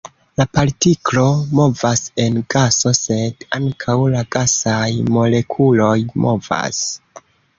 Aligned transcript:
La 0.39 0.43
partiklo 0.57 1.25
movas 1.59 2.01
en 2.23 2.39
gaso, 2.55 2.93
sed 3.01 3.45
ankaŭ 3.59 3.97
la 4.15 4.25
gasaj 4.37 4.89
molekuloj 5.17 5.95
movas. 6.25 6.83